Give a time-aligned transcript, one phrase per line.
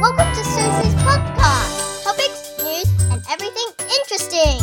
[0.00, 2.04] Welcome to Susie's podcast.
[2.04, 4.62] Topics, news, and everything interesting.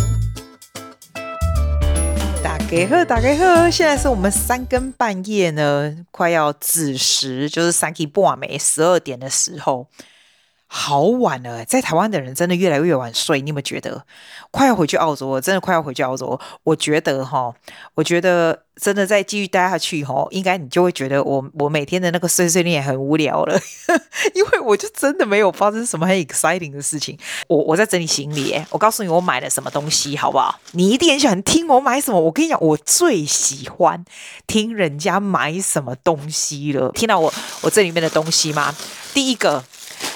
[2.41, 9.89] 大家好，大家好，现在是我们三更半夜呢，快要子时，就是三更半暝十二点的时候。
[10.67, 13.39] 好晚了，在台湾的人真的越来越晚睡。
[13.41, 14.05] 你有没有觉得
[14.51, 15.41] 快要回去澳洲了？
[15.41, 16.39] 真的快要回去澳洲。
[16.63, 17.53] 我觉得哈，
[17.93, 23.57] 我觉得真的再继续待下去哈，应该你就会觉得我我每天的那个碎碎念很无聊了，
[24.33, 27.17] 因为我就真的没有发生什么很 exciting 的事情。
[27.47, 30.59] 我我在整理行李，我告诉你我买了什么东西，好不好？
[30.71, 32.19] 你一定很喜欢听我买什么。
[32.19, 34.03] 我跟你讲，我最喜欢
[34.47, 36.91] 听人家买什么东西了。
[36.91, 38.75] 听到我我这里面的东西吗？
[39.13, 39.63] 第一个。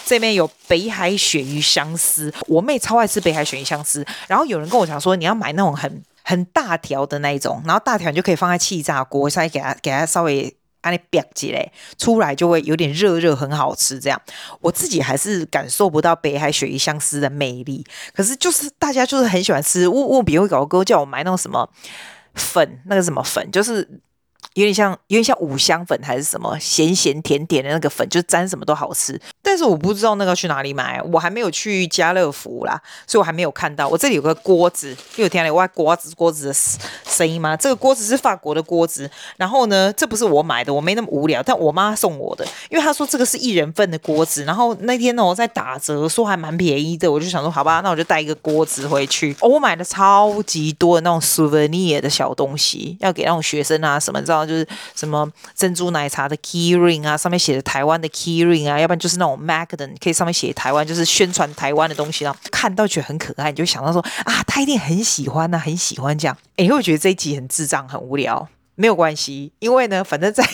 [0.10, 4.04] 这边有北海鳕鱼香丝，我妹超爱吃北海鳕鱼香丝。
[4.28, 10.52] 然后有人跟我讲说，你要买那种很很大条的那一种，然后大条你就可以放在气炸锅，稍微给它给它稍微
[10.82, 14.00] 按那煸几嘞，出来就会有点热热，很好吃。
[14.00, 14.20] 这样
[14.62, 19.88] 我自己还是感受不到北海鳕鱼香丝的魅力，可是就是大家就是很喜欢吃。
[19.88, 21.70] 我我别人搞哥叫我买那种什么
[22.34, 24.02] 粉，那个什么粉就是。
[24.54, 29.20] 有点像，有点像五香粉还是什么咸咸甜甜的那个粉，就沾什么都好吃。
[29.42, 33.88] 但是我不知道那个去哪里买，我还没有去家乐福啦，所以我还没有看到。
[33.88, 36.54] 我这里有个锅子，又有听到我锅子锅子的
[37.06, 37.56] 声音吗？
[37.56, 39.10] 这个锅子是法国的锅子。
[39.38, 44.44] 然后呢，这不是我买的，我没那么无聊，但我妈送我的，因为她说这个是一人份的锅子。
[44.44, 49.36] 然后那天呢，我在打折，说还蛮便宜的，我就想说好吧，那我就带一个锅子回去。
[49.42, 59.30] 哦，我买了超级多的那种 souvenir 的小东西，要给那种学生啊什么，知道就是什么珍珠奶茶的 key ring 啊，上面写着台湾的 key ring 啊，要不然就是那种。
[59.40, 66.38] Macadam 可以上面写台湾，就是宣传台湾的东西，然后看到觉得很可爱，你就想到说啊，他一定很喜欢呐、很喜欢这样。
[66.58, 70.48] 诶，你会觉得这一集很智障，很无聊，没有关系，因为呢，反正在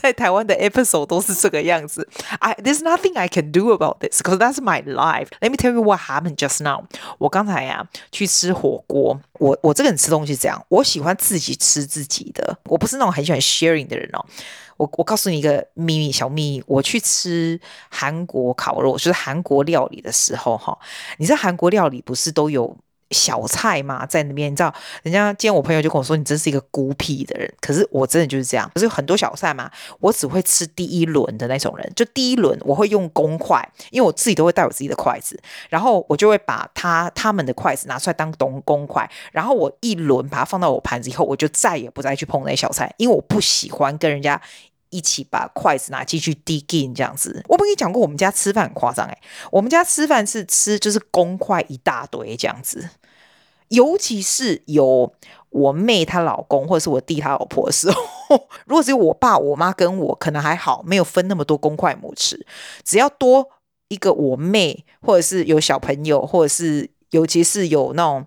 [0.00, 2.08] 在台湾的 episode 都是这个样子。
[2.38, 5.28] I there's nothing I can do about this because that's my life.
[5.40, 6.84] Let me tell you what happened just now.
[7.18, 14.24] 我刚才呀、啊、去吃火锅，我我这个人吃东西这样，我喜欢自己吃自己的，我不是那种很喜欢 sharing 的人哦。
[14.76, 20.78] 我我告诉你一个秘密小秘密，我去吃韩国烤肉，就是韩国料理的时候，哈，
[21.18, 22.74] 你知道韩国料理不是都有
[23.10, 24.06] 小菜嘛？
[24.06, 24.72] 在那边，你知道，
[25.02, 27.52] 人家今天我朋友就跟我说，你真是一个孤僻的人。
[27.60, 31.92] 可是我真的就是这样，可是很多小菜嘛，我只会吃第一轮的那种人。
[31.96, 44.40] 就第一轮我会用公筷，因为我自己都会带我自己的筷子，然后我就会把他他们的筷子拿出来当东公筷，然后我一轮把它放到我盘子以后，我就再也不再去碰那小菜，因为我不喜欢跟人家。
[44.92, 49.16] 一起把筷子拿进去 dig in 这样子，我不跟你讲过，我们家吃饭很夸张诶，
[49.52, 52.90] 我们家吃饭是吃就是公筷一大堆这样子，
[53.70, 55.12] 尤其是有
[55.48, 62.40] 我妹她老公或者是我弟他老婆的时候，如果只有我爸我妈跟我，可能还好，没有分那么多公筷母匙，
[62.84, 63.48] 只要多
[63.88, 68.24] 一个我妹，或者是有小朋友，或者是尤其是有那种。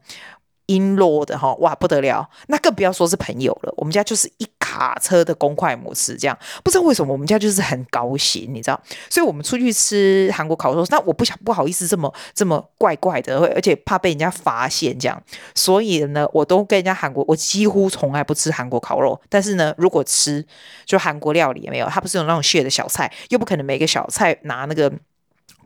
[0.79, 3.73] 瓔珞的哈，哇不得了，那更不要说是朋友了。
[3.77, 8.81] 我们家就是一卡车的公筷母匙，这样不知道为什么我们家就是很高兴，你知道？
[9.09, 15.21] 所以我们出去吃韩国烤肉，那我不想不好意思这么这么怪怪的，而且怕被人家发现这样，
[15.53, 19.19] 所以呢，我都跟人家韩国，我几乎从来不吃韩国烤肉。
[19.29, 20.45] 但是呢，如果吃
[20.85, 24.91] 就韩国料理也没有，它不是有那种 share 的小菜，又不可能每个小菜拿那个。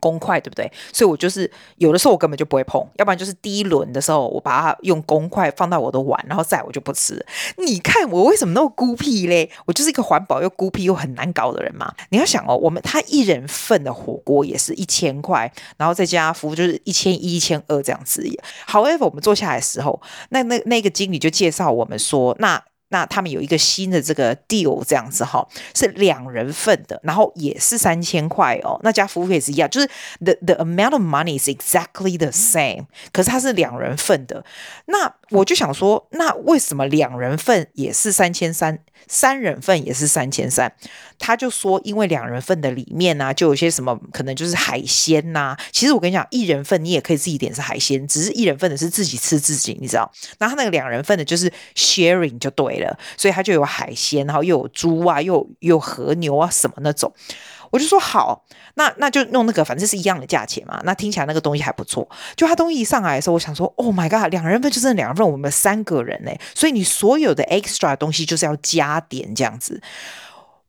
[0.00, 0.70] 公筷对不对？
[0.92, 7.24] 所以我就是有的时候我根本就不会碰，要不然就是第一轮的时候我把它用公筷放到我的碗，然后再我就不吃。
[7.56, 9.50] 你看我为什么那么孤僻嘞？
[9.66, 11.92] 我就是一个环保又孤僻又很难搞的人嘛。
[12.10, 18.22] 你要想哦，我们他一人份的火锅也是一千块，然后再加服务就是一千一、一千二这样子。
[18.66, 20.00] However，我们坐下来的时候，
[20.30, 22.62] 那那那个经理就介绍我们说，那。
[22.90, 28.78] 那他们有一个新的这个 deal，这样子哈，是两人份的，然后也是三千块哦。
[28.82, 29.86] 那加服务费也是一样，就是
[30.20, 34.44] the the amount of money is exactly the same，可是它是两人份的。
[34.86, 40.72] 那我就想说，那为什么两人份也是三千三，三人份也是三千三？
[41.18, 50.10] 他就说，因为两人份的里面呢、就有些什么可能就是海鲜呐、其实我跟你讲，一人份你也可以自己点是海鲜，只是一人份的是自己吃自己，你知道？
[50.38, 57.12] 然后他那个两人份的就是 sharing 就对了，所以他就有海鲜，然后又有猪啊，又有又和牛啊什么那种。
[57.70, 58.44] 我就说好，
[58.74, 60.80] 那那就弄那个，反正是一样的价钱嘛。
[60.84, 62.08] 那听起来那个东西还不错。
[62.36, 69.80] 就他东西一上来的时候，我想说，Oh my god，两人份就真的两人份，我们三个人嘞，所以你所有的 extra 东西就是要加点这样子。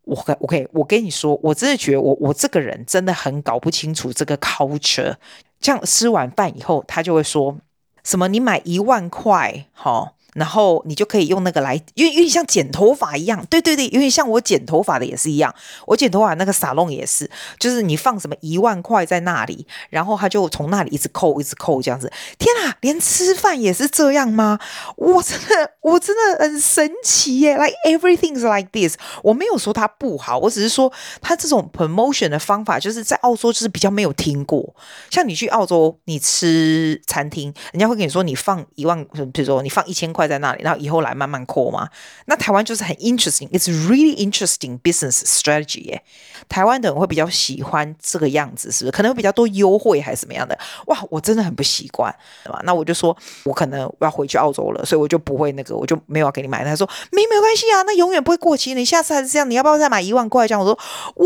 [0.04, 5.16] 我我可以，我跟你说，我真的觉得我我这个人真的很搞不清楚这个 culture。
[5.60, 7.58] 这样吃完饭以后，他就会说
[8.04, 8.28] 什么？
[8.28, 10.14] 你买一万块，哈。
[10.34, 15.54] 然后你就可以用那个来，因为有点像剪头发一样，对对对，有点像我剪头发的也是一样。
[15.88, 22.12] 我剪头发那个沙龙也是，就是你放什么一万块在那里，然后他就从那里一直扣，一直扣这样子。
[22.38, 24.60] 天啊，连吃饭也是这样吗？
[24.98, 28.98] 我真的，我真的很神奇耶！Like everything's like this。
[29.24, 30.92] 我没有说它不好，我只是说
[31.22, 34.76] 它这种 promotion 的方法，就是在澳洲就是比较没有听过。
[35.10, 39.04] 像你去澳洲，你吃餐厅，人家会跟你说你放一万，
[39.34, 40.19] 比如说你放一千块。
[40.28, 41.90] 在那里，然后以后来慢慢扩嘛。
[42.26, 46.02] 那台湾就是很 interesting，it's really interesting business strategy 耶。
[46.48, 48.92] 台湾的人会比较喜欢这个样子，是不是？
[48.92, 50.58] 可能会比较多优惠还是怎么样的？
[50.88, 52.14] 哇，我真的很不习惯，
[52.44, 52.62] 对吧？
[52.64, 56.64] 那我就说我可能要回去澳洲了，所以我就不会那个，我就没有要给你买。
[56.64, 58.74] 他说没没关系啊，那永远不会过期。
[58.74, 60.48] 你下次还是这样，你要不要再买一万块？
[60.48, 60.78] 这样我说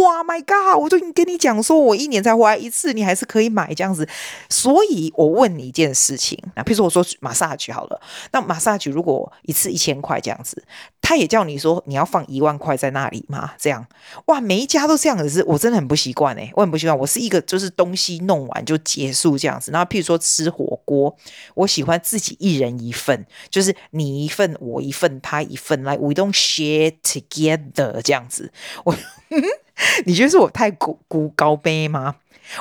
[0.01, 4.07] 哇，My God，我就跟你讲说，我一年才回来一次，你还是可以买这样子。
[4.49, 8.01] 所以我问你一件事情，那譬如说我说 massage 好了，
[8.31, 8.41] 那
[8.83, 10.63] 就如果一次一千块这样子。
[11.05, 13.51] 他也叫你说你要放一万块在那里吗？
[13.57, 13.85] 这样
[14.27, 16.97] 哇，每一家都这样子，是我真的很不习惯哎，我很不习惯。
[16.97, 19.69] 我是一个就是东西弄完就结束这样子。
[19.69, 21.13] 然后譬如说吃火锅，
[21.55, 28.53] 我喜欢自己一人一份，就是你一份我一份他一份来，like we don't share together 这样子。
[28.85, 28.95] 我
[30.05, 32.15] 你觉得是我太孤孤高卑吗？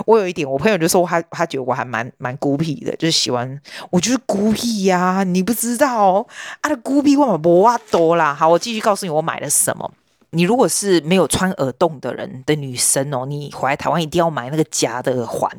[0.07, 6.27] 我有一点，我朋友就说他他觉得我还蛮蛮孤僻的，就是喜欢我就是孤僻呀、你不知道
[6.61, 8.35] 啊的孤僻我嘛无法多啦。
[8.35, 9.93] 好，我继续告诉你我买了什么。
[10.35, 15.51] 你如果是没有穿耳洞的人的女生哦，你回来台湾一定要买那个夹的耳环。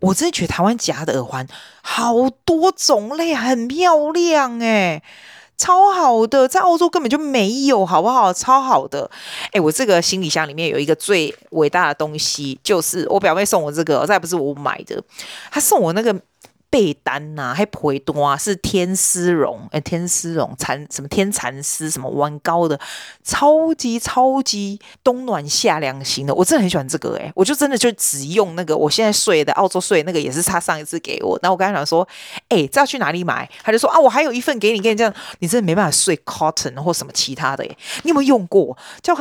[0.00, 1.46] 我真的觉得台湾夹的耳环
[1.82, 5.02] 好多种类，很漂亮诶。
[5.56, 8.32] 超好的，在澳洲根本就没有，好不好？
[8.32, 9.10] 超好的，
[9.52, 15.02] 哎，我这个行李箱里面有一个最伟大的东西，就是我表妹送我这个，再不是我买的，
[15.50, 16.14] 她送我那个。
[16.76, 22.78] 被单呐、啊，还陪多啊，是天丝绒，哎，天丝绒蚕什么天蚕丝什么弯高的，
[23.24, 32.06] 超级超级冬暖夏凉型的，我真的很喜欢这个哎，我就真的就只用那个，我现在睡的澳洲睡那个也是他上一次给我，然后我跟他讲说，
[32.50, 33.48] 哎，这要去哪里买？
[33.62, 39.16] 他就说啊，我还有一份给你，给你这样，你真的没办法睡 cotton 或什么其他的哎，你有没有用过叫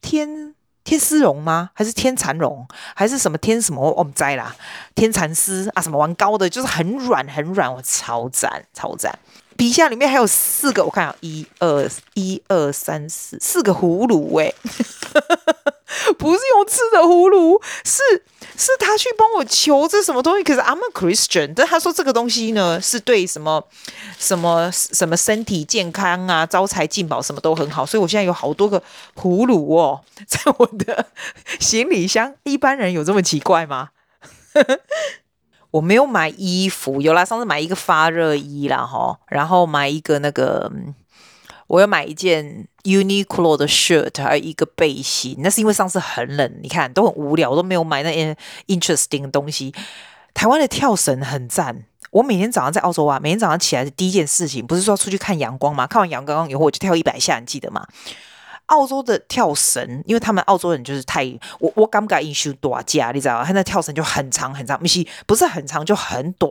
[0.00, 0.53] 天？
[0.84, 1.70] 天丝绒吗？
[1.72, 2.66] 还是天蚕绒？
[2.94, 3.90] 还是什么天什么？
[3.92, 4.54] 我们摘啦，
[4.94, 9.18] 天蚕丝啊，什么玩高的，就是很软很软，我超赞超赞。
[9.56, 14.52] 皮箱里面还有四个，我看啊，一二一二三四四个葫芦哎。
[16.18, 18.02] 不是用吃的葫芦，是
[18.56, 20.42] 是他去帮我求这什么东西。
[20.42, 23.64] 可是 I'm a Christian，但他说这个东西呢是对什么
[24.18, 27.86] 什么什么身体健康啊、招财进宝什么都很好。
[27.86, 28.82] 所以我现在有好多个
[29.14, 31.06] 葫芦哦， 在我的
[31.60, 32.34] 行李箱。
[32.42, 33.90] 一般人有这么奇怪吗？
[35.74, 40.70] 我没有买衣服，有啦，上次买一个发热衣啦哈，然后买一个那个。
[41.66, 45.34] 我要买一件 Uniqlo 的 shirt，还有一个背心。
[45.38, 48.36] 那是因为上次很冷，你看都很无聊，我都没有买那些
[48.68, 49.74] interesting 的东西。
[50.34, 55.86] 台湾的跳绳很赞，我每天早上在澳洲啊，每天早上起来的第一件事情，不是说出去看阳光吗？
[55.86, 57.84] 看完阳光以后，我就跳一百下，你记得吗？
[58.66, 61.24] 澳洲的跳绳，因为他们澳洲人就是太
[61.60, 63.44] 我我敢不敢一修多加，你知道吗？
[63.44, 66.50] 他那跳绳就很长很长，不是不是很长就很短。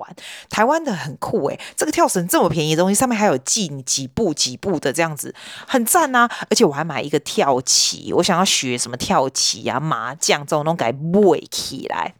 [0.49, 5.33] 台湾的很酷诶，这个跳绳这么便宜的东西，上面还有记你几步几步的这样子，
[5.67, 6.31] 很赞呐、啊！
[6.49, 12.13] 而且我还买一个跳棋，我想要学什么跳棋啊、麻将这种东西，给背起来。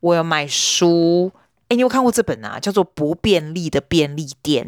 [0.00, 1.32] 我要买书，
[1.68, 2.60] 诶，你有看过这本啊？
[2.60, 4.66] 叫做《不便利的便利店》。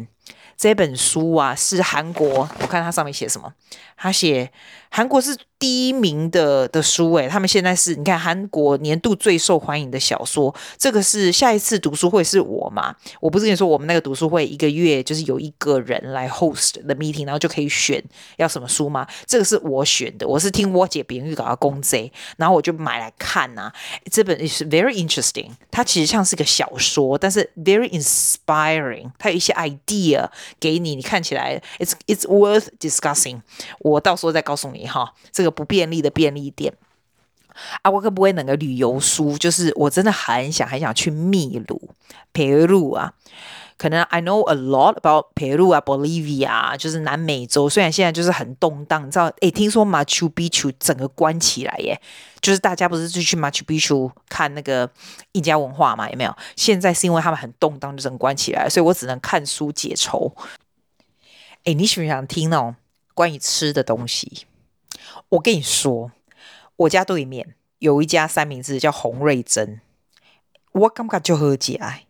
[0.57, 3.53] 这本书啊，是韩国，我看它上面写什么？
[3.97, 4.51] 他写
[4.89, 12.95] 韩国是第一名的的书，诶，他们现在是你看韩国年度最受欢迎的小说，这个是下一次读书会是我嘛？
[13.19, 18.01] 我不是跟你说我们那个读书会一个月就是有一个人来 host the meeting，然后就可以选
[18.37, 19.05] 要什么书吗？
[19.25, 23.73] 这个是我选的，我是听我姐别人预告公贼，然后我就买来看呐、啊。
[24.11, 33.41] 这本是 very interesting，它其实像是个小说，但是 very inspiring，它有一些 idea 给你，你看起来 it's it's worth discussing。
[33.87, 36.73] 我到时候再告诉你哈，这个不便利的便利店
[37.81, 41.89] 啊，我可不会那个旅游书，就是我真的很想很想去秘鲁、
[42.31, 43.13] 秘鲁啊，
[43.77, 49.31] 可能 I know a lot about 秘鲁啊、Bolivia，就是南美洲，虽然现在就是很动荡，你知道？
[49.41, 51.99] 诶，听说 Machu Picchu 整个关起来耶，
[52.41, 54.87] 就是大家不是就去 Machu Picchu 看那个
[55.31, 56.07] 印加文化嘛？
[56.11, 56.37] 有没有？
[56.55, 60.31] 现在是因为他们很动荡，就整关起来，所以我只能看书解愁。
[61.63, 62.75] 诶，你喜不喜欢听那种？
[63.17, 64.45] 关于吃的东西，
[65.29, 66.11] 我跟你说，
[66.75, 69.81] 我家对面有一家三明治叫洪瑞珍，
[70.71, 72.05] 我感觉就喝起来，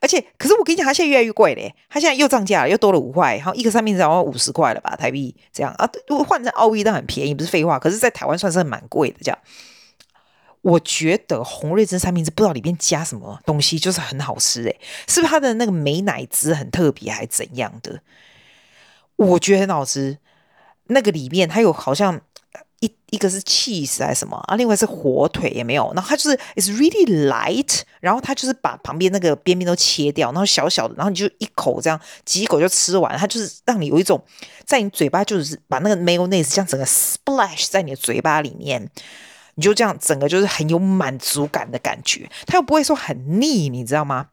[0.00, 7.78] 而且，可是我跟你讲，它现在越来越贵嘞，它现在又涨价了，又多了五块，然后一个三明治好像五十块了吧，台币这样啊，如果换成澳币，当然很便宜，不是废话。
[7.78, 9.38] 可是，在台湾算是蛮贵的，这样。
[10.60, 18.02] 我觉得红瑞珍三明治不知道里面加什么东西，就是很好吃诶，是不是它的那个美乃滋很特别，还是怎样的？
[19.16, 20.18] 我觉得很好吃。
[20.88, 22.20] 那个里面它有好像
[22.80, 25.92] 一一个是 cheese 还是什么啊，另外是火腿也没有。
[25.94, 33.16] 然后它就是 it's really light，然后它就是把旁边那个边边都切掉，然后小小的，然后你就一口这样几口就吃完。
[33.16, 34.22] 它就是让你有一种
[34.64, 38.90] 在你嘴巴就是把那个 mayonnaise 像整个 splash 在你的嘴巴里面。
[39.54, 44.28] 你就这样，整个就是很有满足感的感觉，它又不会说很腻，你知道吗？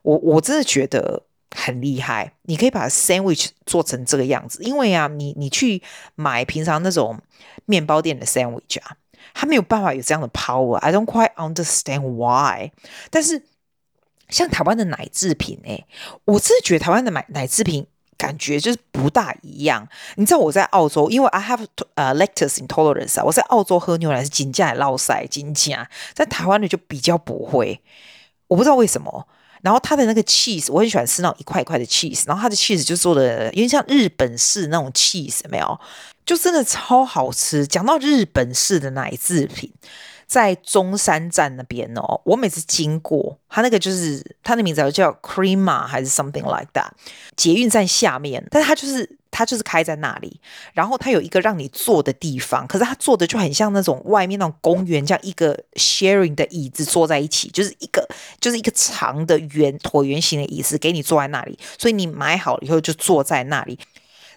[0.00, 1.24] 我我真的觉得
[1.64, 2.32] 很厉害。
[2.42, 5.82] 你可以把 sandwich 做成这个样子，因为啊，你你去
[6.14, 7.18] 买平常那种
[7.66, 8.96] 面包店的 sandwich 啊，
[9.34, 10.76] 它没有办法有这样的 power。
[10.76, 12.72] I don't quite understand why。
[13.10, 13.42] 但是
[14.28, 15.84] 像台湾的奶制品，哎，
[16.24, 17.86] 我真的觉得台湾的奶奶制品。
[18.18, 21.66] 感觉就是不大一样，你知道我在澳洲，因为 I have
[21.96, 27.80] 呃、uh, lactose intolerance，我在澳洲喝牛奶是金价落塞金价，在台湾的就比较不会，
[28.46, 29.26] 我不知道为什么。
[29.62, 35.80] 然后它的那个 cheese，我很喜欢吃那种一块一块的 cheese，然后它的 cheese 就做的有点像日本式那种 cheese，没有？
[36.26, 37.66] 就真的超好吃。
[37.66, 39.72] 讲到日本式的奶制品。
[40.24, 46.88] 在中山站那边哦，我每次经过它那个就是它的名字叫 crema 还是 something like that，
[47.36, 50.38] 捷运站下面，但是它就是它就是开在那里，
[50.74, 58.06] 然后它有一个让你坐的地方，可是它坐的就很像那种外面那种公园这样一个 sharing 的椅子坐在一起，就是一个
[58.38, 63.78] 就是一个长的圆椭圆形的椅子给你坐在那里，所以你买好了以后就坐在那里，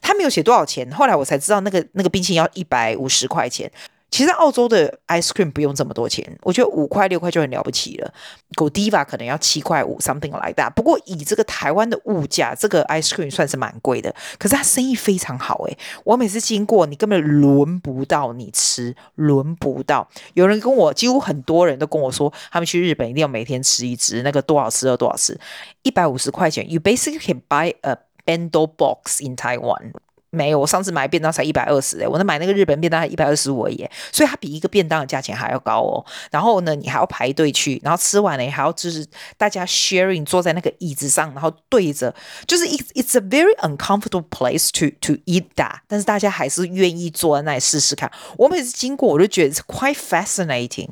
[0.02, 3.70] 他没有写多少钱，后来我才知道那个那个冰淇淋要一百五十块钱。
[4.16, 8.14] 其实澳洲的 ice cream 不用这么多钱，我觉得五块六块就很了不起了。
[8.56, 10.72] Godiva 可能要七块五，something like that。
[10.72, 14.16] 不过以这个台湾的物价，这个 ice cream 算是蛮贵的。
[14.40, 20.08] 可是它生意非常好诶，我每次经过，你根本轮不到你吃，轮不到。
[20.34, 25.38] 有人跟我，几乎很多人都跟我说，他们去日本一定要每天吃一支，那个多少吃了多少吃，
[25.84, 29.92] 一百五十块钱，you basically can buy a bento box in Taiwan。
[30.36, 36.06] 没有，我上次买便当才一百二十诶，我那买那个日本便当才一百二十五耶，所以它比一个便当的价钱还要高哦。
[36.30, 39.06] 然后呢，你还要排队去，然后吃完了还要就是
[39.38, 42.14] 大家 sharing 坐在那个椅子上，然后对着，
[42.46, 48.12] 就是 it's it's a very uncomfortable place to to eat that，但是大家还是愿意坐在那里试试看。
[48.38, 50.90] 我每次经过我就觉得 quite fascinating。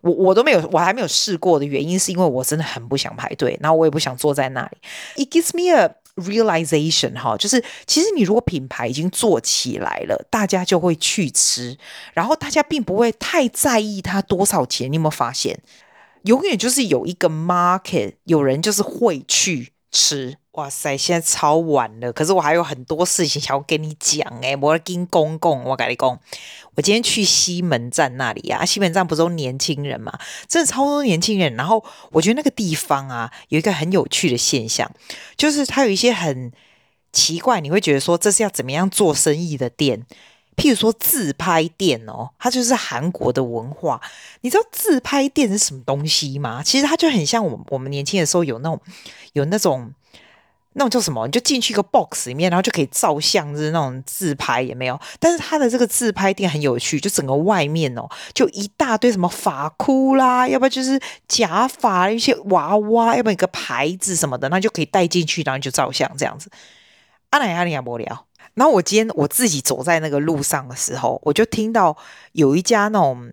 [0.00, 5.24] 我我都没有，我还没有试过的原因是因为我真的很不想排队，然后我也不想坐在那里。
[5.24, 11.76] It gives me a realization 哈，就是其实你如果品牌已经做起来了，大家就会去吃，
[12.12, 14.90] 然后大家并不会太在意它多少钱。
[14.90, 15.60] 你有没有发现，
[16.22, 20.36] 永远就是有一个 market，有人就是会去吃。
[20.54, 26.08] 哇塞，现在超晚了，可是我还有很多事情想要跟你讲诶，我要跟公公，我跟你讲，
[26.76, 31.52] 我今天去西门站那里啊，西门站不是都年轻人嘛，真的超多年轻人。
[31.56, 34.88] 然后我觉得那个地方啊，有一个很有趣的现象，
[35.36, 36.52] 就是它有一些很
[37.12, 40.06] 奇怪，你会觉得说这是要怎么样做生意的店，
[40.54, 44.00] 譬如说自拍店哦，它就是韩国的文化。
[44.42, 46.62] 你知道自拍店是什么东西吗？
[46.62, 48.80] 其实它就很像我我们年轻的时候有那种
[49.32, 49.92] 有那种。
[50.76, 51.24] 那种叫什么？
[51.26, 55.00] 你就进去一个 box 里面，然后就可以照相，就是那种自拍也没有。
[55.18, 66.50] 但是它的这个自拍店很有趣，就整个外面哦，就一大堆什么发箍啦，要不然就是假发一些娃娃，要不然一个牌子什么的，那就可以带进去，然后就照相这样子。
[67.30, 68.26] 阿奶阿尼亚伯聊。
[68.54, 71.96] 然后我今天我自己走在那个路上的时候，我就听到
[72.32, 73.32] 有一家那种。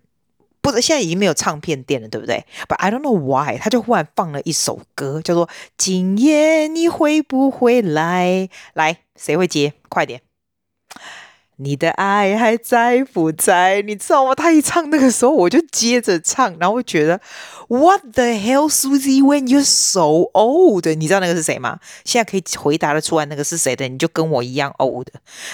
[0.62, 8.48] 不是，现在已经没有唱片店了，对不对？But I don't know why，他就忽然放了一首歌，叫做《今夜你会不会来》。
[8.72, 9.74] 来，谁会接？
[9.88, 10.22] 快点！
[11.62, 13.82] 你的爱还在不在？
[13.82, 14.34] 你知道吗？
[14.34, 17.20] 他一唱那个时候，我就接着唱，然后我觉得
[17.68, 19.22] What the hell, Susie?
[19.22, 20.86] When you're so old？
[20.96, 21.78] 你知道那个是谁吗？
[22.04, 25.08] 现在可以回答得出来那个是谁的，你就跟我一样 old。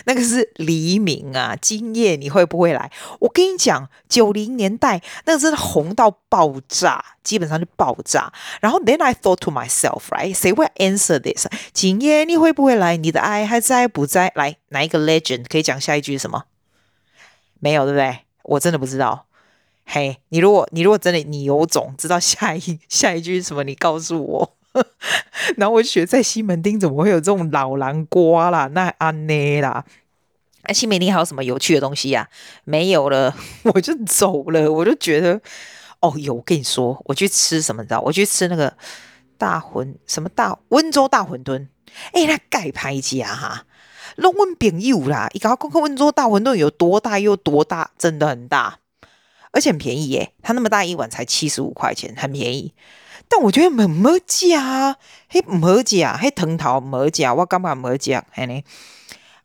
[0.06, 1.56] 那个是黎明啊！
[1.60, 2.90] 今夜你会不会来？
[3.20, 8.32] 我跟你讲，九零年代那个真的红到爆炸，基本上就爆炸。
[8.60, 10.34] 然后 Then I thought to myself, right？
[10.34, 11.46] 谁会 answer this？
[11.72, 12.96] 今夜你会不会来？
[12.96, 14.32] 你的爱还在不在？
[14.34, 16.44] 来，哪一个 legend 可以讲下一句什么？
[17.60, 18.20] 没有，对不对？
[18.44, 19.26] 我真的不知道。
[19.84, 24.54] 嘿，你如果你如果真的你有种知道下一 下一句是什么，你告诉我。
[25.56, 28.66] 然后我学在西门町怎么会有这种老南瓜啦？
[28.68, 29.84] 那安内啦？
[30.62, 32.30] 哎，西门町还有什么有趣的东西呀、啊？
[32.64, 33.34] 没有了，
[33.75, 34.70] 我就走了。
[34.70, 35.40] 我就觉得，
[36.00, 37.82] 哦有，我跟你说，我去吃什么？
[37.82, 38.00] 你知道？
[38.02, 38.76] 我去吃那个
[39.38, 41.66] 大馄什么大温州大馄饨，
[42.12, 43.64] 哎，那盖牌家哈，
[44.16, 48.78] 拢阮朋友啦，伊甲我讲讲温州大馄饨有多大又多大，真的很大，
[49.52, 52.74] 而且很便宜耶，它那么大一碗才七十五块钱，很便宜。
[53.28, 54.96] 但我觉得很没价啊，
[55.28, 58.62] 嘿，唔好价，嘿，藤桃唔好价，我感觉唔好价，嘿呢，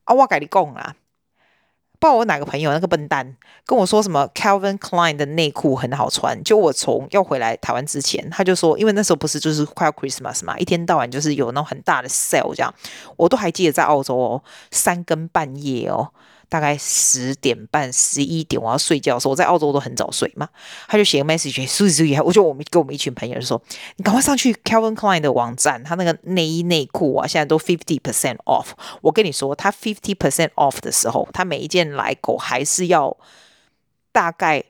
[0.06, 0.96] 啊，我跟你讲啦。
[2.00, 3.36] 不知道我哪个朋友那个笨蛋
[3.66, 12.74] 跟我说什么 Calvin Klein 的内裤很好穿，就我从要回来台湾之前，他就说，因为那时候不是就是快要 Christmas 嘛，一天到晚就是有那种很大的 sale 这样，
[13.16, 16.10] 我都还记得在澳洲哦，三更半夜哦。
[16.50, 20.48] 大概十点半、十一点，我要睡觉的时候，我在澳洲都很早睡嘛。
[20.88, 23.62] 他就写个 message，所以，我就我们跟我们一群朋友就说
[23.98, 28.68] ：“你赶快上去 Calvin Klein 的网站，他那个内衣内裤啊，现在都 fifty percent off。
[29.02, 33.18] 我跟你说，他 fifty percent off 的时候，他每一件来购还是要
[34.12, 34.64] 大概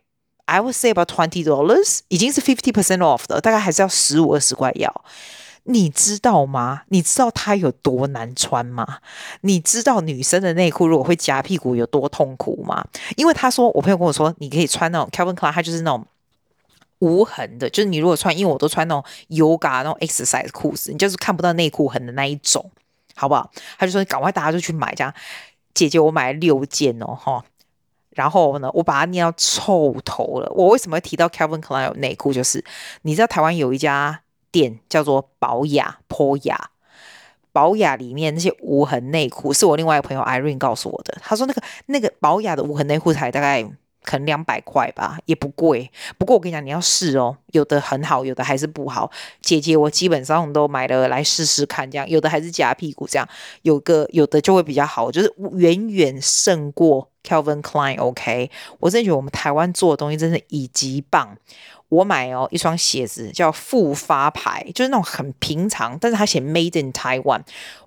[0.45, 5.03] I would say about twenty dollars，已经是 fifty percent off 的，大概还是要十五二十块要。”
[5.65, 6.81] 你知道吗？
[6.89, 8.99] 你知道它有多难穿吗？
[9.41, 12.85] 你知道女生的内裤如果会夹屁股有多痛苦吗？
[13.15, 16.05] 因为他说，我朋友跟我说，你可以穿那种 Calvin Klein，它就是那种
[16.99, 22.69] 无痕的，就是你如果穿，因为我都穿那种 Yoga 那种 exercise 裤子，你就是看不到内裤痕的那一种，
[23.15, 23.49] 好不好？
[23.77, 25.13] 他就说，你赶快大家就去买，这样。
[25.73, 27.45] 姐姐，我买了六件哦，哈。
[28.09, 30.51] 然后呢，我把它念到臭头了。
[30.53, 32.33] 我为什么会提到 Calvin Klein 有内裤？
[32.33, 32.63] 就是
[33.03, 34.19] 你知道台湾有一家。
[34.53, 36.69] 店叫做宝雅坡雅，
[37.51, 41.17] 宝雅里面那些无痕内裤是我另外一个朋友 Irene 告诉我的。
[41.21, 43.63] 他说那个那个宝雅的无痕内裤才大概
[44.03, 45.89] 可能两百块吧，也不贵。
[46.17, 49.09] 不过我跟你讲，你要试哦，有的很好，有的还是不好。
[49.41, 53.27] 姐姐，我基本上都买了来试试看，这样有的还是夹屁股，这样
[53.63, 57.97] 有个有的就会比较好，就是远远胜过 Calvin Klein。
[57.97, 61.37] OK，我真的觉得我们台湾做的东西真的以极棒。
[61.93, 67.41] 我买哦一双鞋子叫复发牌，就是那种很平常，但是他写 Made in Taiwan。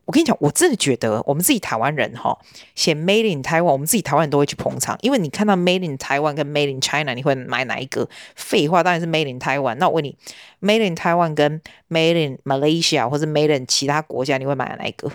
[0.04, 2.38] 我跟你讲，我真的觉得我们自己台湾人哈、哦，
[2.76, 8.08] 写 Made in Taiwan，我们自己台湾人都会去捧场，因为你看到 Made in Taiwan 跟 Made in China，你会买哪一个？
[8.36, 9.74] 废话，当然是 Made in Taiwan。
[9.74, 10.16] 那我问你
[10.60, 15.10] ，Made in Taiwan 跟 Made in Malaysia 或者 Made in 其他国家，你会买哪一个？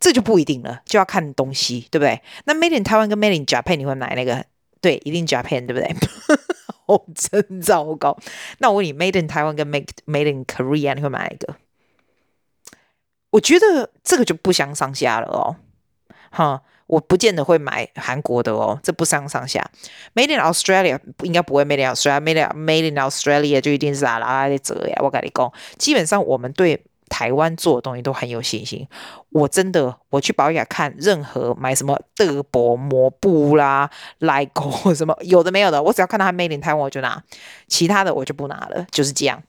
[0.00, 2.22] 这就不一定了，就要看东西，对不对？
[2.46, 4.46] 那 Made in Taiwan 跟 Made in Japan，你会买那个？
[4.80, 5.94] 对，一定 Japan，对不对？
[6.86, 8.18] 哦，真糟糕！
[8.58, 11.56] 那我问你，Made in Taiwan 跟 Made Made in Korea，你会买哪一个？
[13.30, 15.56] 我觉得这个就不相上下了哦。
[16.30, 19.70] 哈，我不见得会买韩国的哦，这不相上下。
[20.14, 24.96] Made in Australia 应该不会，Made in Australia，Made in Made in Australia 就一定是啊啦啦的折呀。
[25.00, 26.84] 我跟你讲，基本上我们对。
[27.14, 28.88] 台湾做的东西都很有信心，
[29.30, 37.22] 我真的我去保雅看任何买什么德国抹布啦、来购什么有的没有的，我只要看到它 Made in Taiwan 我就拿，
[37.68, 39.40] 其他的我就不拿了，就是这样。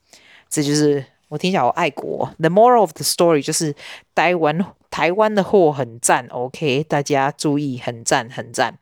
[0.47, 2.29] 这就是我听起来我爱国。
[2.37, 3.73] The moral of the story 就是
[4.13, 8.77] 台湾台湾的货很赞，OK，大家注意，很赞很赞。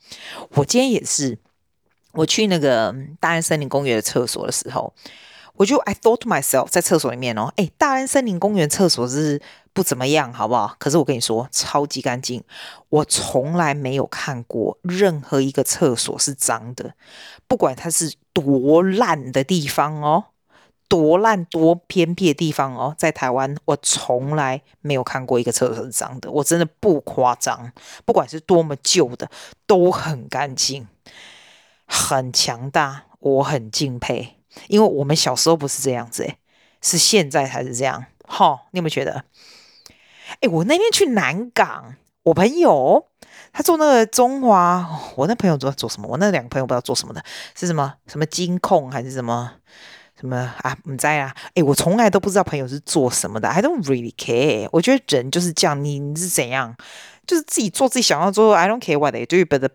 [0.55, 1.39] 我今天也是，
[2.11, 4.93] 我去那个大安森林公园的厕所的时候。
[5.57, 10.75] 我就 I thought to myself，在厕所里面哦，哎，大安森林公园厕所是不怎么样，好不好？
[10.79, 12.43] 可是我跟你说，超级干净，
[12.89, 16.95] 我从来没有看过任何一个厕所是脏的，
[17.47, 20.25] 不管它是多烂的地方哦，
[20.87, 27.71] 多烂多偏僻的地方哦，在台湾我从来没有看过一个厕所是脏的，我真的不夸张，
[28.05, 29.29] 不管是多么旧的，
[29.67, 30.87] 都很干净，
[31.85, 34.37] 很强大，我很敬佩。
[34.67, 36.37] 因为我们小时候不是这样子，诶，
[36.81, 38.05] 是现在才是这样。
[38.25, 39.25] 哈，你有没有觉得？
[40.41, 43.07] 诶，我那天去南港，我朋友
[43.51, 46.07] 他做那个中华，我那朋友做做什么？
[46.07, 47.23] 我那两个朋友不知道做什么的，
[47.55, 49.51] 是什么什么金控还是什么
[50.19, 50.75] 什么啊？
[50.83, 51.35] 不知道啊。
[51.55, 53.47] 诶，我从来都不知道朋友是做什么的。
[53.47, 54.69] I don't really care。
[54.71, 56.75] 我觉得人就是这样，你你是怎样？
[57.25, 59.69] 就是自己做自己想要做，I don't care what they do，but the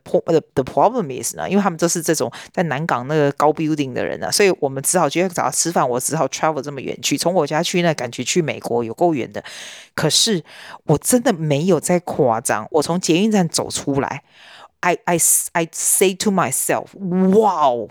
[0.55, 9.43] the problem is 呢，因为他们都是这种在南港那个高 building 的人啊，所以我们只好今天找他吃饭，我只好 travel 这么远去，从我家去那感觉去美国有够远的，
[9.95, 10.45] 可是
[10.85, 14.23] 我真的没有在夸张，我从捷运站走出来
[14.81, 15.19] ，I I
[15.53, 16.87] I say to myself，
[17.39, 17.89] 哇哦。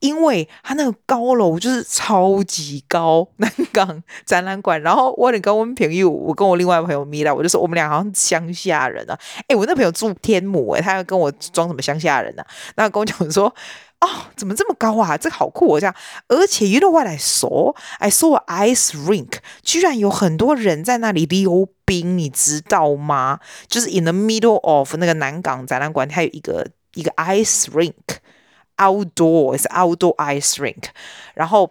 [0.00, 4.80] 因为它那个高楼就是超级高，南港展览馆。
[4.82, 9.18] 然后我跟我们朋友，我跟我另外一朋友咪啦，我就说我们俩好像乡下人啊。
[9.48, 12.46] 诶，我那朋友住天母，诶，他要跟我装什么乡下人呢、啊？
[12.76, 13.46] 那跟我讲说，
[14.00, 15.16] 哦，怎么这么高啊？
[15.16, 15.94] 这个好酷哦，这样。
[16.28, 17.74] 而且 you know what I saw?
[17.98, 23.40] I saw ice rink，居然有很多人在那里溜冰，你知道吗？
[23.68, 27.94] 就是 in the middle of 那个南港展览馆，它有一个一个 ice rink。
[28.76, 30.88] Outdoor is outdoor ice rink，
[31.34, 31.70] 然后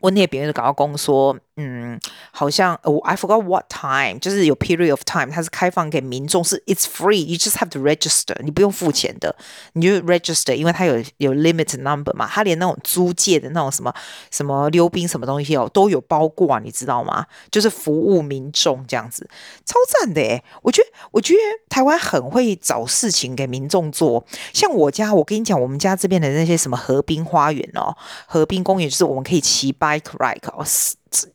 [0.00, 1.98] 我那边别人就搞到公说，嗯，
[2.30, 9.34] 好像哦，I forgot what time，就是有 period of time，它是开放给民众，是 it's free，you just have to register，你不用付钱的，
[9.72, 13.92] 你就 register，因为它有有 limit number 嘛，它连那种租借的那种什么
[14.30, 17.26] 什么溜冰什么东西哦，都有包括，你知道吗？
[17.50, 19.28] 就是服务民众这样子，
[19.66, 27.96] 超赞的诶，我觉得我觉得台湾很会找事情给民众做，像我家，我跟你讲，我们家这边的那些什么河滨花园哦，
[28.28, 30.64] 河滨公园，就是我们可以骑 bike ride 哦。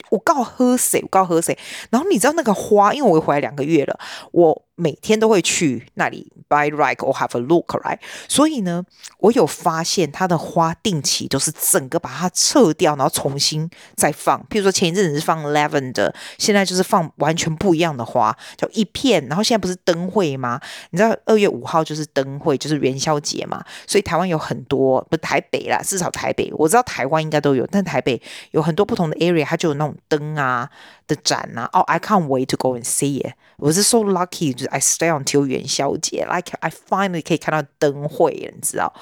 [0.09, 1.57] 我告喝谁，我告喝谁。
[1.89, 3.99] 然后你知道那个花，因为我回来两个月了，
[4.31, 7.99] 我每天都会去那里 buy right or have a look right。
[8.27, 8.83] 所以呢，
[9.19, 14.39] 我有发现它的花定期都是整个把它撤掉，然后重新再放。
[14.49, 19.25] 譬如说前一阵子是放 lavender，现在就是放完全不一样的花，叫一片。
[19.27, 20.59] 然后现在不是灯会吗？
[20.89, 23.63] 你知道二月五号就是灯会，就是元宵节嘛。
[23.87, 30.69] 所以台湾有很多，不台北啦，至少台北我知道台湾应该都有，但台北有很多不同的 area，它就有那种灯啊
[31.15, 31.69] 展啊。
[31.73, 33.33] 哦、，I can't wait to go and see it。
[33.57, 38.93] 我是 so lucky，就是 I stay until 元宵节，like I finally 可以看到灯会，你知道？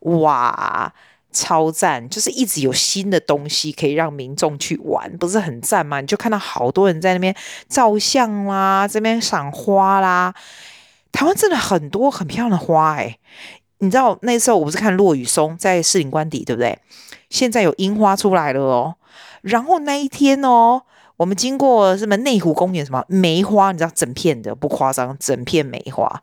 [0.00, 0.92] 哇，
[1.32, 2.08] 超赞！
[2.08, 6.00] 就是一直有新的东西可以让民众去玩，不是很赞吗？
[6.00, 7.34] 你就看到好多人在那边
[7.68, 10.34] 照相啦，这边赏花啦。
[11.12, 13.18] 台湾真的很多很漂亮的花哎、
[13.78, 16.78] 你知道那时候我不是看落羽松在士林官邸，对不对？
[17.30, 18.96] 现在有樱花出来了哦。
[19.42, 20.82] 然后那一天哦，
[21.18, 26.22] 我们经过什么内湖公园，什么梅花，你知道整片的不夸张，整片梅花。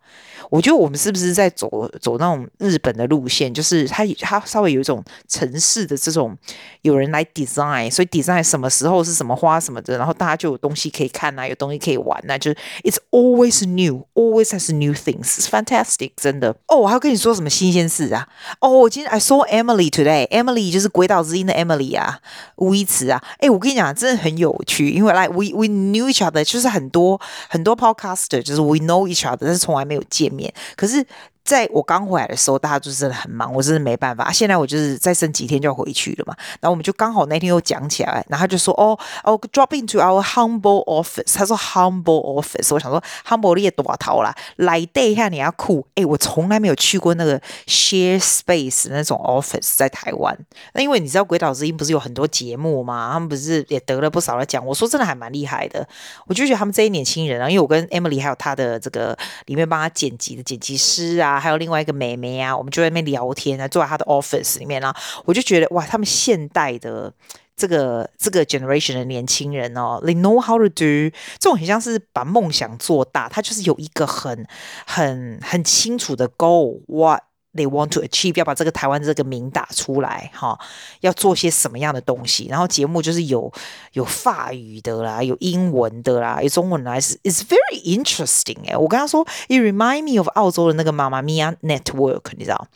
[0.50, 3.54] 我觉得我们是不是在走走那种日本的路线？
[3.54, 6.38] 就是它它稍微有一种城市的这种
[6.82, 16.56] 有人来 design，所以 design 什么时候是什么花什么的，然后大家就有东西可以看啊，有东西可以玩啊，就是 it's always new，always has new things，fantastic，真的。
[16.68, 18.28] 哦，我还要跟你说什么新鲜事啊？
[18.60, 22.20] 哦，我今天 I saw Emily today，Emily 就是鬼岛之音的 Emily 啊，
[22.58, 23.24] 吴一慈啊。
[23.40, 30.54] 哎，我跟你讲，真的很有趣，因为 like we we knew each other，就是很多很多 podcaster，就是 we know each other，但是从来没有见面。
[30.76, 31.06] 可是。
[31.46, 34.32] 在我刚回来的时候，大家就真的很忙，我真的没办法。
[34.32, 44.36] 现在我就是再剩几天就要回去了嘛，然后我们就刚好那天又讲起来，然后他就说：“哦哦，drop into our humble office。”他说 “humble office”，我想说 “humble” 你多少啦？
[44.56, 45.86] 来对一下你要酷。
[45.94, 50.36] 哎，我从来没有去过那个 share space 那种 office 在台湾。
[50.74, 54.66] 那因为你知道《鬼岛之音》不是有很多节目嘛，他们不是也得了不少的奖。
[54.66, 55.88] 我说真的还蛮厉害的，
[56.26, 61.35] 我就觉得他们这些年轻人啊，因为我跟 Emily 还有他的这个里面帮他剪辑的剪辑师啊。
[61.40, 64.96] 还有另外一个妹妹啊，我们就在那边聊天啊，坐在她的 office 里面啊，
[65.26, 67.14] 我就觉得哇，他们现代的
[67.56, 74.46] 这个这个 generation 的年轻人哦，they know how to do，这种很像是把梦想做大，他就是有一个很
[74.86, 77.22] 很很清楚的 goal，what。
[77.56, 80.60] They want to achieve，要把这个台湾这个名打出来哈，
[81.00, 82.48] 要做些什么样的东西？
[82.50, 83.50] 然后节目就是有
[83.94, 88.76] 有法语的啦，有英文的啦，有中文来是，is very interesting 哎。
[88.76, 92.68] 我跟他说，it remind me of 澳洲的那个妈妈咪呀 network，你知道？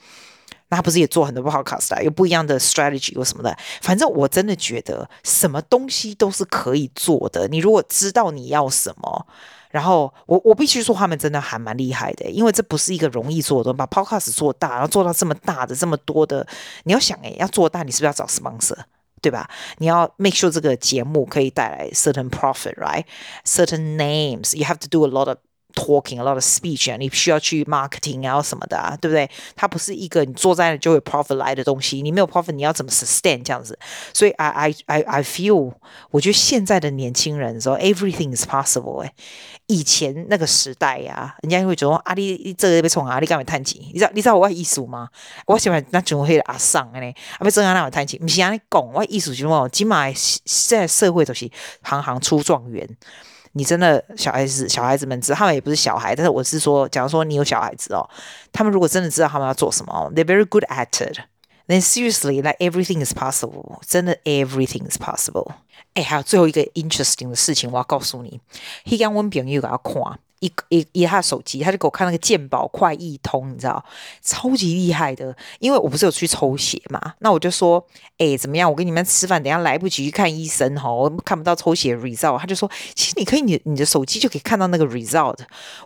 [0.69, 3.57] 那不是也做很多 podcast 啊，有不一样的 strategy 有什么的？
[3.81, 7.49] 反正我真的觉得什么东西都是可以做的。
[7.49, 9.27] 你如果知道你要什么。
[9.69, 16.45] 然后我我必须说，他们真的还蛮厉害的，因为这不是一个容易做的，把 Podcast 做大，然后做到这么大的、这么多的，
[16.85, 18.77] 你要想哎，要做大，你是不是要找 sponsor，
[19.21, 19.49] 对吧？
[19.77, 25.37] 你要 make sure 这个节目可以带来 certain profit，right？certain names，you have to do a lot of
[25.73, 29.29] talking a lot of speech 啊，你需要去 marketing 啊什么的啊，对不对？
[29.55, 33.77] 它不是一个你坐在那就会 profit 来的东西，你没有 profit，你要怎么 sustain 这样子？
[34.13, 35.73] 所以 I I I I feel，
[36.11, 39.13] 我觉得现在的年轻人说 everything is possible 哎，
[39.67, 43.89] 以前那个时代呀、啊，人家会觉得啊，你你这个被从啊，你干嘛叹气？
[43.93, 45.09] 你知道你知道我意思吗？
[45.45, 51.49] 我喜欢那种黑阿桑呢，啊被这样那么叹气，不是啊你讲我意思就是说，起码现在社会都是
[51.83, 52.89] 行行出状元。
[53.59, 58.09] 你真的小孩子，小孩子们知道，他们也不是小孩，但是我是说，假如说你有小孩子哦，
[58.53, 61.19] 他们如果真的知道他们要做什么，they're very good at it.
[61.67, 63.81] Then seriously, like everything is possible.
[63.85, 65.51] 真的 everything is possible.
[65.93, 68.39] 哎，还有最后一个 interesting 的事情，我要告诉你，
[68.85, 69.93] 他讲我朋友给他看。
[70.39, 73.83] 一一一他的手机，他就给我看那个健宝快易通，你知道，
[74.21, 75.35] 超级厉害的。
[75.59, 77.85] 因为我不是有去抽血嘛，那我就说，
[78.17, 78.69] 哎，怎么样？
[78.69, 82.37] 我跟你们吃饭，等下来不及去看医生哈，我看不到抽血 result。
[82.39, 85.37] 他就说，其实你可以，你你的手机就可以看到那个 result。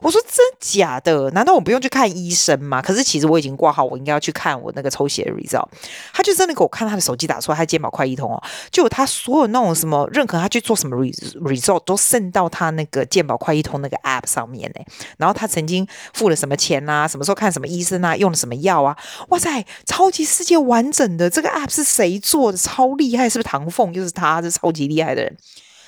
[0.01, 1.31] 我说真假的？
[1.31, 2.79] 难道我不用去看医生吗？
[2.79, 5.67] 可是其实我已经挂号，我应该要去看我那个抽血 result。
[6.13, 14.42] 他就真的给我看他的手机打出来，他健宝快易通哦，就他所有那种什么认可他去做什么 result 都渗到他那个健宝快易通那个 app 上。
[14.43, 14.82] 上面呢，
[15.17, 17.08] 然后他曾经付了什么钱啊？
[17.08, 18.15] 什么时候看什么医生啊？
[18.17, 18.95] 用了什么药啊？
[19.29, 22.58] 哇塞，超级世界完整的这个 app 是谁做的？
[22.58, 23.93] 超厉害，是不是唐凤？
[23.93, 25.38] 就是他，是超级厉害的人。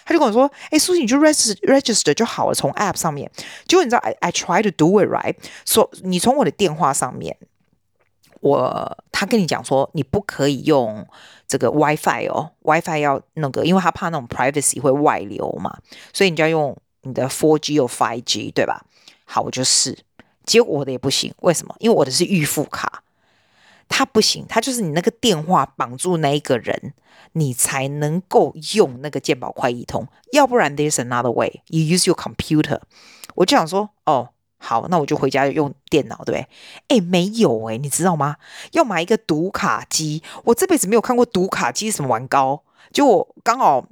[0.05, 3.29] 他就跟我说：“哎，苏西，你就 register register 就好了，从 app 上面。”
[3.67, 7.35] 结果你知道，I I try to do it right，说、你从我的电话上面，
[8.39, 11.07] 我他跟你讲说你不可以用
[11.47, 15.75] 这个 WiFi 哦，WiFi 要那个，因为他怕那种 privacy 会外流嘛，
[16.13, 18.85] 所以你就要用你的 4G 或 5G，对吧？
[19.23, 19.97] 好，我就试，
[20.45, 21.75] 结果我的也不行，为什么？
[21.79, 23.03] 因为我的是预付卡。
[23.87, 26.93] 他不行，他就是你那个电话绑住那一个人，
[27.33, 31.61] 你才能够用那个健保快易通，要不然 there's another way.
[31.67, 32.81] You use your computer。
[33.35, 36.47] 我就想说，哦，好，那我就回家用电脑，对不对？
[36.87, 38.37] 哎，没有哎，你知道吗？
[38.71, 43.85] 要买一个读卡机，我这辈子没有看过读卡机什么玩高，就我刚好。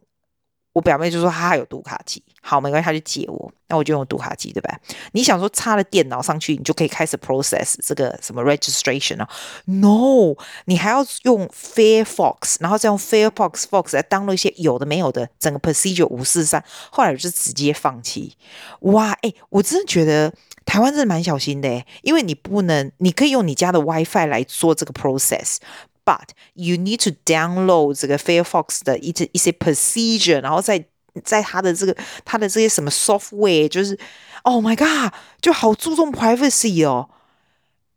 [0.74, 4.80] 我表妹就说她有读卡机，好，没关系，她就借我，那我就用读卡机，对吧？
[5.12, 9.30] 你想说插了电脑上去，你就可以开始 process 这个什么 registration 啊
[9.66, 18.36] ？No，你还要用 Firefox，然后再用 Firefox Fox 来 download 一些有的没有的，整个 procedure 五四三，后来我就直接放弃。
[18.80, 20.34] 哇，哎，我真的觉得
[20.66, 25.58] 台湾真的蛮小心的，因为你不能，你可以用你家的 WiFi 来做这个 process。
[26.05, 30.83] But you need to download 这个 Firefox 的一些一些 procedure，然后在
[31.23, 33.99] 在它的这个它的这些什么 software，就是
[34.45, 37.11] Oh my God，就好注重 privacy 哦。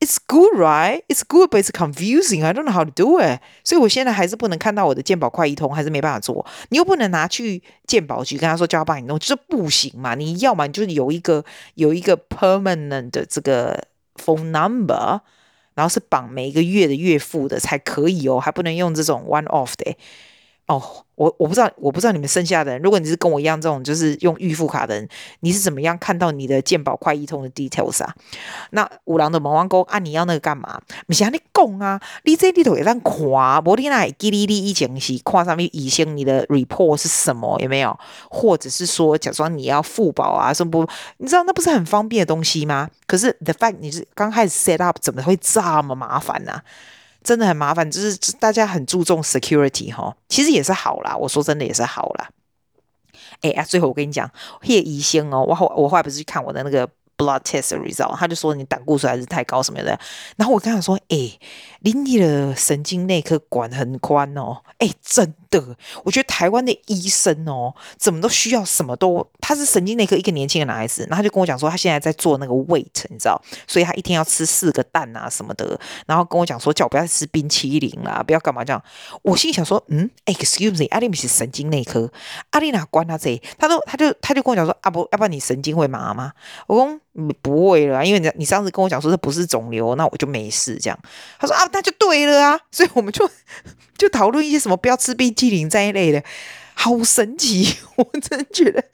[0.01, 1.03] It's good, right?
[1.07, 2.43] It's good, but it's confusing.
[2.43, 3.39] I don't know how to do it.
[3.63, 6.45] 所以我现在还是不能看到我的健保快易通，还是没办法做。
[6.67, 10.15] 你又不能拿去健保局跟他说叫他帮你弄，就是不行嘛。
[10.15, 13.86] 你要嘛，你就是有一个有一个 permanent 的这个
[14.17, 15.21] phone number。
[15.76, 19.94] 然后是绑每一个月的月付的才可以哦，还不能用这种 one off 的
[20.66, 20.83] 哦。
[21.16, 25.09] 我我不知道，我不知道你们剩下的人，如果你是跟我一样这种就是用预付卡的人，
[25.40, 28.14] 你是怎么样看到你的健保快易通的 details 啊？
[28.72, 30.79] 那五郎的毛王哥啊，你要那个干嘛？
[31.07, 33.16] 不是你讲啊，你这里头也让看，
[33.64, 37.98] 无你那记哩哩以前是看上面以前你的 report 是什么有没有？
[38.29, 40.87] 或者是说，假装你要付保啊什么不？
[41.16, 42.90] 你知道那不是很方便的东西吗？
[43.07, 46.61] 可是 the fact 你是刚开始 set up，怎么会这么麻烦呢、
[47.26, 51.16] 真的很麻烦，就是大家很注重 security 哈，其实也是好啦。
[51.16, 52.30] 我说真的也是好啦。
[53.40, 54.30] 哎呀，最后我跟你讲，
[54.62, 59.98] 叶医生哦，我后我后来不是去看我的那个 blood test result，他就说你胆固醇还是太高什么的。
[60.37, 61.38] 然后我跟他说，哎，
[61.81, 65.35] 你的神经内科管很宽哦，哎，真。
[65.48, 78.83] 的，我觉得台湾的医生哦，怎么都需要什么都，他是神经内科一个年轻的男孩子，然后他就跟我讲说，他现在在做那个 weight，你知道，所以他一天要吃四个蛋啊什么的，然后跟我讲说，叫我不要吃冰淇淋啦，不要干嘛这样。
[79.22, 82.11] 我心里想说，嗯，excuse me，阿丽米是神经内科，
[82.50, 83.40] 阿丽哪管他这？
[83.57, 86.33] 他都，他就，他就跟我讲说，啊不，要不然你神经会麻吗？
[86.66, 86.98] 我
[87.42, 90.98] 不会了，因为你你上次跟我讲说这不是肿瘤，那我就没事这样。
[91.38, 93.29] 他说啊，那就对了啊，所以我们就
[93.96, 95.35] 就讨论一些什么不要吃冰。
[95.35, 96.22] 激凌这一类的，
[96.78, 97.74] 好神奇！
[97.96, 98.84] 我真的觉得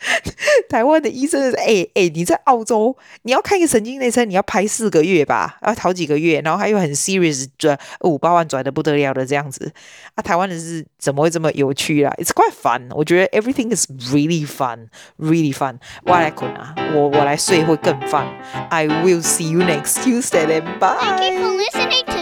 [0.69, 9.73] 台湾的医生是，哎哎，你在澳洲，你要看一个神经内科，你要拍四个月吧，要好几个月，然后还有很 serious 转五八万转的不得了的这样子。
[10.15, 15.79] 啊，台湾人是怎么会这么有趣啊？It's quite fun，我觉得 everything is really fun，really fun。
[16.05, 18.27] 我来困啊，我我来睡会更 fun。
[18.71, 21.19] I will see you next Tuesday，bye。
[21.19, 22.22] Thank you for listening to